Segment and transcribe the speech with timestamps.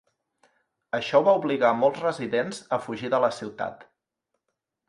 [0.99, 3.89] Això va obligar molts residents a fugir de la ciutat.